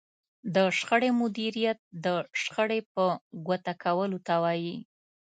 [0.55, 2.07] د شخړې مديريت د
[2.41, 3.05] شخړې په
[3.47, 4.77] ګوته کولو ته وايي.